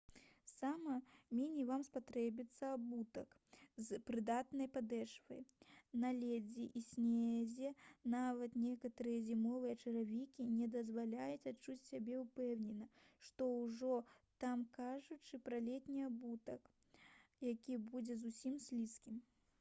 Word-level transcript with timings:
сама 0.51 0.93
меней 1.39 1.65
вам 1.71 1.81
спатрэбіцца 1.87 2.69
абутак 2.77 3.35
з 3.89 3.97
прыдатнай 4.07 4.69
падэшвай 4.77 5.43
на 6.03 6.09
лёдзе 6.21 6.63
і 6.79 6.81
снезе 6.85 7.69
нават 8.15 8.57
некаторыя 8.63 9.19
зімовыя 9.27 9.75
чаравікі 9.83 10.45
не 10.55 10.69
дазваляюць 10.77 11.47
адчуваць 11.53 11.87
сябе 11.91 12.17
ўпэўнена 12.23 12.87
што 13.29 13.49
ўжо 13.59 13.99
там 14.45 14.63
казаць 14.81 15.37
пра 15.49 15.61
летні 15.69 16.07
абутак 16.09 16.73
які 17.53 17.79
будзе 17.93 18.17
зусім 18.27 18.57
слізкім 18.69 19.21